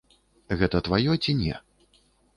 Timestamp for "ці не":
1.27-1.53